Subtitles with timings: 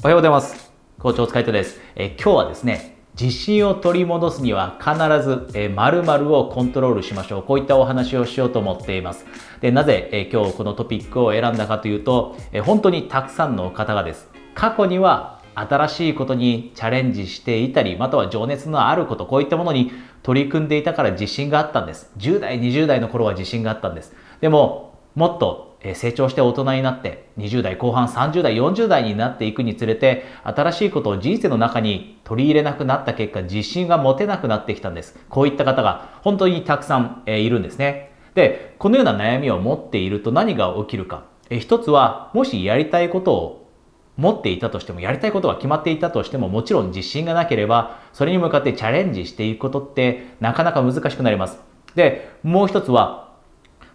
[0.00, 0.70] おはようございます。
[1.00, 1.80] 校長お疲れ様です。
[1.96, 4.94] え今日はですね、自信を取り戻すには必
[5.28, 7.42] ず、え〇〇をコントロールしましょう。
[7.42, 9.26] こういったお話をしようと思っています。
[9.60, 14.28] で、なぜ、え今日このトピックを選んだかというと、え本当にたくさんの方がです。
[14.54, 19.90] 過去には新しいことにチャレンジしていたり、または情熱のあること、こういったものに
[20.22, 22.12] 取り組んでいたから自信があったんです。
[22.18, 24.14] 10代、20代の頃は自信があったんです。
[24.40, 35.18] でも、もっと成長して大人になって20代後半30代40代になっていくにつれて新しいことを人生の中に取り入れなくなった結果自信が持てなくなってきたんです。
[35.28, 38.12] こういった方が本当にたくさんいるんですね。
[38.34, 41.24] でこのような悩みを持っていると何が起きるか。
[41.50, 43.70] 一つはもしやりたいことを
[44.16, 51.60] 持っていたとしてもやりたいことが決まっていたとしてももちろん自信がなければそれに向かってチャレンジしていくことってなかなか難しくなります。
[51.94, 53.27] でもう一つは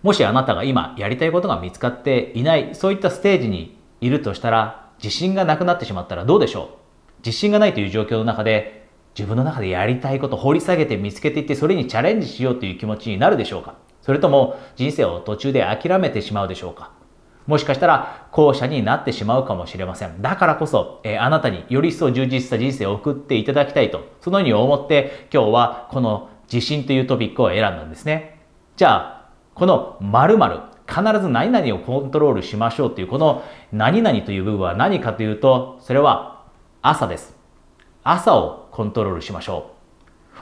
[0.03, 6.67] もしあなたが今やりたいことが見つかっていない、そういったステージにいるとしたら、自信がなくなってしまったらどうでしょう？
[7.25, 13.75] 自信がないという状況の中で、自分の中でやりたいこと掘り下げて見つけていって、それにチャレンジしようという気持ちになるでしょうか？
[14.01, 16.91] それとも人生を途中で諦めてしまうでしょうか？
[17.47, 20.21] もしかしたら後者になってしまうかもしれません。
[20.21, 28.41] だからこそ、えー、あなたにより一層充実した人生を送っていただきたいと、そのように思って今日はこの自信というトピックを選んだんですね。
[28.75, 29.22] じゃあ、
[29.55, 36.43] この〇〇必ず何々をコントロールしましょうというこの何々という部分は何かというとそれは
[36.81, 37.35] 朝です。
[38.03, 39.71] 朝をコントロールしましょ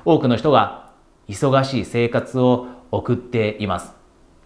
[0.05, 0.11] う。
[0.15, 0.91] 多くの人が
[1.27, 3.93] 忙しい生活を送っています。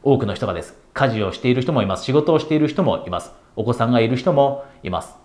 [0.04, 0.78] 多くの人がです。
[0.94, 2.04] 家事をしている人もいます。
[2.04, 3.32] 仕事をしている人もいます。
[3.56, 5.16] お子さんがいる人もいます。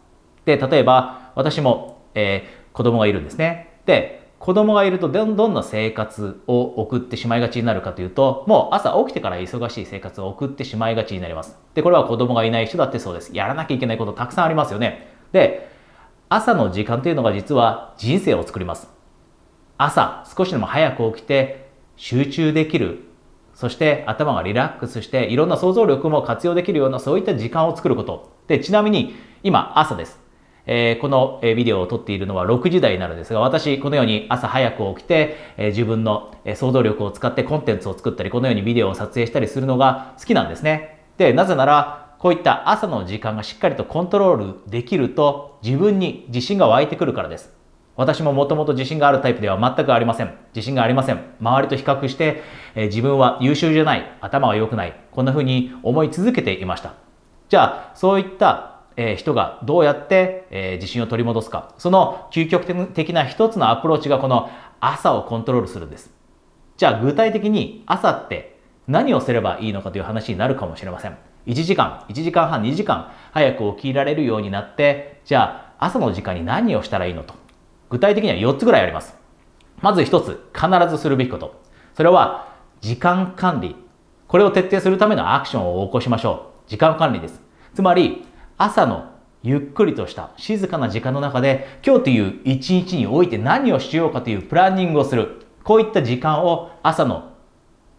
[0.44, 3.80] で、例えば私も、えー、子供がいるんですね。
[3.86, 11.58] で、子供がいるとどんどんな生活を送ってしまいがちになるかというと、もう朝起きてから忙しい生活を送ってしまいがちになります。
[11.74, 13.36] で、これは子供がいない人だってそうです。
[13.36, 15.14] やらなきゃいけないことたくさんありますよね。
[15.32, 15.68] で、
[16.30, 18.88] 朝の時間というのが実は人生を作ります。
[19.76, 23.04] 朝、少しでも早く起きて集中できる。
[23.52, 28.32] そして頭がリラックスしていろんな想像力も活用できるようなそういった時間を作ること。
[28.46, 30.29] で、ちなみに今朝です。
[30.66, 41.00] えー、このビデオを撮っているのは6時台になるんですが、私、このように朝早く起きて、えー、自分の想像力を使ってコンテンツを作ったり、このようにビデオを撮影したりするのが好きなんですね。
[41.16, 47.60] で、なぜなら、こういった朝の時間がしっかりとコントロールできると、自分に自信が湧いてくるからです。
[47.96, 50.34] 私ももともと自信があるタイプでは全くありません。
[50.54, 51.20] 自信がありません。
[51.40, 52.42] 周りと比較して、
[52.74, 56.94] えー、自分は優秀じゃない、頭は良くない、こんな風に思い続けていました。
[57.48, 58.69] じゃあ、そういった
[59.02, 61.74] え人がどうやって、え自信を取り戻すか。
[61.78, 66.12] その究極的な一つのアプローチがこの朝をコントロールするんです。
[66.76, 71.16] じゃあ具体的に朝って何をすればいいのかという話になるかもしれません。
[71.46, 77.32] 1時間、1時間半、2時間早く起きられるようになって、じゃあ朝の時間に何をしたらいいのと。
[77.88, 79.16] 具体的には4つぐらいあります。
[79.80, 81.62] まず1つ、必ずするべきこと。
[81.94, 82.48] それは
[82.82, 83.76] 時間管理。
[84.28, 86.70] これを徹底するためのアクションを起こしましょう。
[86.70, 87.40] 時間管理です。
[87.74, 88.26] つまり、
[88.62, 89.10] 朝の
[89.42, 95.46] ゆっくりとした静かな時間の中で今日という一日において何をしようかというプランニングをする。
[95.64, 97.32] こういった時間を朝の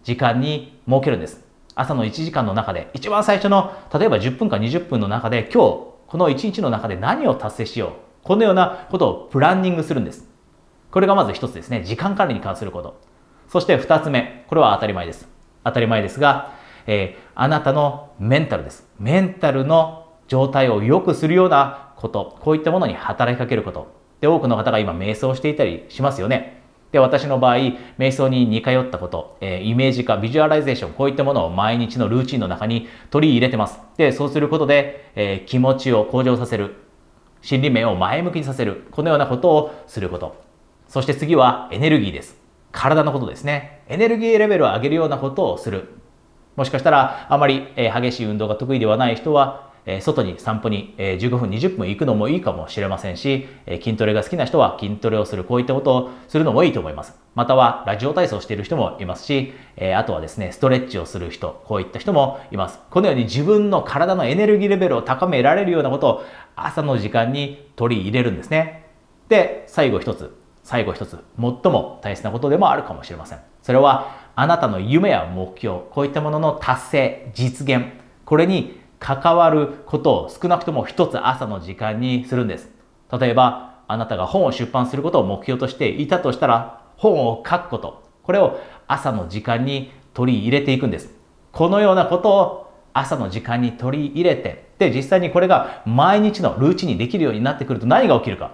[0.04, 1.44] 時間に設けるんです。
[1.74, 7.92] 朝の1時間の中で一番最初の例えば10分か20分の中で今日この1日の中で何を達成しよう。
[8.24, 10.30] このようなことをプランニングするんです。
[10.92, 11.84] これがまず一つですね。
[11.84, 13.02] 時間管理に関すること。
[13.48, 14.46] そして二つ目。
[14.48, 15.28] これは当たり前です。
[15.64, 16.54] 当たり前ですが、
[16.86, 18.88] えー、あなたのメンタルです。
[19.00, 20.01] メンタルの
[20.31, 23.92] 状態を良くするようなこと、こういったものに働きかけること。
[24.22, 26.62] で、多くの方が今瞑想していたりしますよね。
[26.94, 27.56] で、私の場合、
[27.97, 33.81] 瞑想に似通ったこと、えー、イメージ化、ビジュアライゼーション、こういったものを毎日のルーチンの中に取り入れてます。
[33.97, 36.75] で、そうすることで、えー、気持ちを向上させる。
[37.41, 38.86] 心理面を前向きにさせる。
[38.91, 40.38] このようなことをすること。
[40.88, 42.40] そして次はエネルギーです。
[42.72, 43.84] 体のことですね。
[43.90, 45.90] エネルギーレベルを上げるようなことをする。
[46.56, 57.20] もしかしたら、あまり、え、激しい運動が得意ではない人は、外に散歩に、え15分20分行くのもいいかもしれませんし、筋トレが好きな人は筋トレをするこういったことをするのもいいと思います。
[57.34, 59.53] またはラジオ体操をしている人もいますし、
[59.96, 62.79] あとはですねストレッチをする人こういった人もいます。
[62.90, 66.23] このように自分の体のエネルギーレベルを高められるようなことを
[66.56, 68.85] 朝の時間に取り入れるんですね。
[69.29, 73.40] で最後一つ最後一つ最も大切なことでもあるかもしれません。
[73.64, 77.85] それはあなたの夢や目標こういったものの達成実現
[78.26, 82.70] これに関わることを少なくとも一つ朝の時間にするんです。
[83.20, 91.14] 例えば、あなたが本を出版することを目標としていたとしたら、本を書くこと、これを朝の時間に取り入れていくんです。
[91.52, 98.52] このようなことを朝の時間に取り入れて、で、実際にこれが毎日のルーチンにできるようになってくると何が起きるか。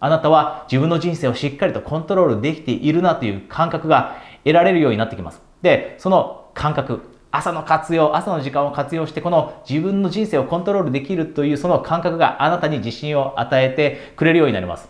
[0.00, 5.42] あなたは自分の人生をしっかりとコントロールできているなという感覚が得られるようになってきます。
[5.62, 7.02] で、その感覚、
[7.36, 14.88] 朝の活用、朝の時間を活用して、この自分の人生をコントロールできるというその感覚があなたに自信を与えてくれるようになります。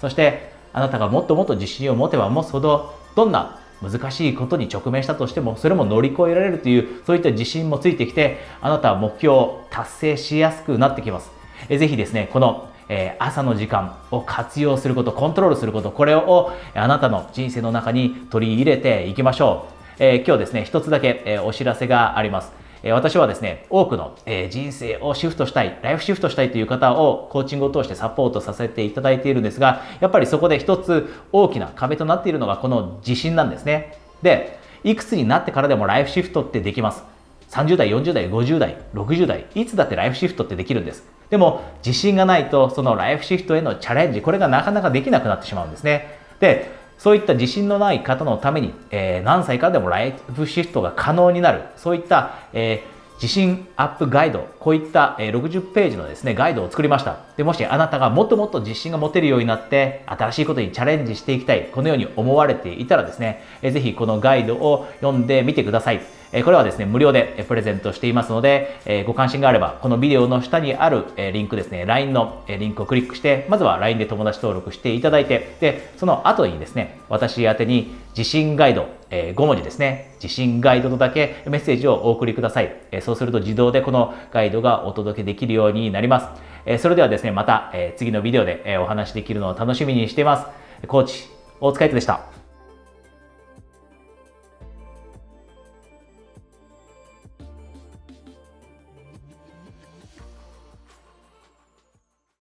[0.00, 11.30] そして、あなたがもっともっと自信を持てば持つほど、どんな難しいことに直面したとしても、それも乗り越えられるという、そういった自信もついてきて、あなたは目標を達成しやすくなってきます。
[11.68, 19.83] えぜひですね、このえ朝の時間を活用すること、コントロールすること、これをあなたの人生の中に取り入れていきましょう。
[19.98, 22.52] えー、今日ですね、一つだけ、えお知らせがあります。
[22.82, 33.96] え私はですね、多くの、え人生をシフトしたい、ライフシフトしたいという方をコーチングを通してサポートさせていただいているんですが、やっぱりそこで一つ大きな壁となっているのがこの自信なんですね。
[34.22, 37.04] で、いくつになってからでもライフシフトってできます。
[37.50, 41.04] 30代、40代、50代、60代、いつだってライフシフトってできるんです。
[41.30, 46.18] でも、自信がないと、そのライフシフトへのチャレンジ、これがなかなかできなくなってしまうんですね。
[46.40, 52.94] で、そういった自信のない方のために、えー、何歳からでもライフシフトが可能になる、そういった、えー
[53.24, 57.20] 自信アップガイド、こういった60ページのですね、ガイドを作りました。
[57.36, 66.02] で、もしあなたがもっともっと自信が持てるようになって、新しいことにチャレンジしていきたい、このように思われていたらですね、ぜひこのガイドを読んでみてください。
[66.42, 82.74] これはですね、無料でプレゼントしていますので、ご関心があれば、このビデオの下にあるリンクですね、LINE のリンクをクリックして、まずは LINE で友達登録していただいて、で、その後にですね、私宛に自信ガイド、5文字ですね、自信ガイドとだけメッセージをお送りください。
[83.00, 86.34] そうすると自動でこのガイドがお届けできるようになりま
[86.66, 86.78] す。
[86.80, 90.46] それではですね、また次のビデオでお話しできるのを楽しみにしています。
[90.88, 91.28] コーチ、
[91.60, 92.43] 大塚イトでした？